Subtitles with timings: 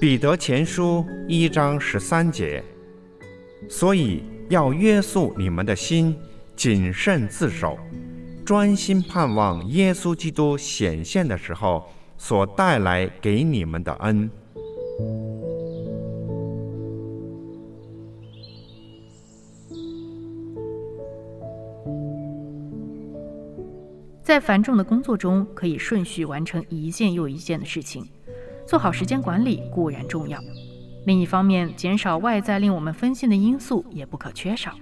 [0.00, 2.62] 彼得前书一章十三节，
[3.68, 6.16] 所以要约束你们的心，
[6.54, 7.76] 谨慎自守，
[8.46, 11.84] 专心盼望耶稣基督显现的时候
[12.16, 14.30] 所带来给你们的恩。
[24.28, 28.06] 在繁重的工作中，可以顺序完成一件又一件的事情。
[28.66, 30.38] 做好时间管理固然重要，
[31.06, 34.74] 另一方面，减少外在令我们分心的因素也不可缺少。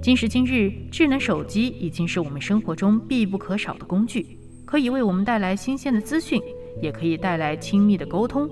[0.00, 6.40] 今时今日，智能手机已经是我们生活中必不可少的工具，可以为我们带来新鲜的资讯，
[6.80, 8.48] 也可以带来亲密的沟通。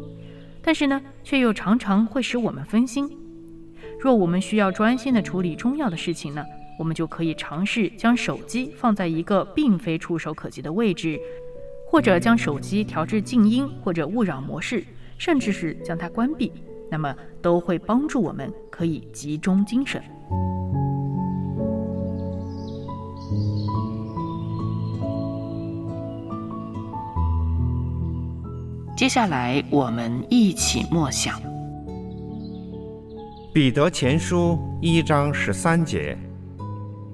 [0.60, 3.08] 但是呢，却又常常会使我们分心。
[4.00, 6.44] 若我们需要专心的处理重要的事情呢，
[6.80, 11.20] 我们就可以尝试将手机放在一个并非触手可及的位置。
[11.86, 14.84] 或者将手机调至静音或者勿扰模式，
[15.18, 16.52] 甚至是将它关闭，
[16.88, 20.00] 那么都会帮助我们可以集中精神。
[28.96, 31.40] 接下来，我们一起默想
[33.52, 36.16] 《彼得前书》一章十三节，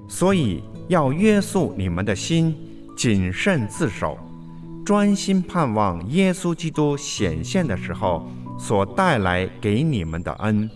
[0.09, 2.57] 所以要约束你们的心，
[2.97, 4.19] 谨慎自守。
[4.85, 8.25] 专心盼望耶稣基督显现的时候
[8.57, 10.71] 所带来给你们的恩。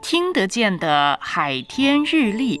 [0.00, 2.60] 听得见的海天日历，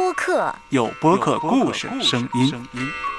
[0.00, 3.09] 播客，有播客故事声音。